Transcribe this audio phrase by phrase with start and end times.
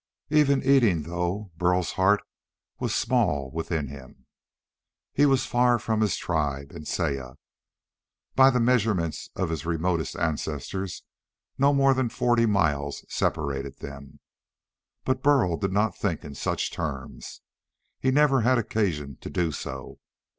[0.31, 2.23] Even eating, though, Burl's heart
[2.79, 4.25] was small within him.
[5.13, 7.33] He was far from his tribe and Saya.
[8.33, 11.03] By the measurements of his remotest ancestors,
[11.59, 14.19] no more than forty miles separated them.
[15.05, 17.41] But Burl did not think in such terms.
[17.99, 19.99] He'd never had occasion to do so.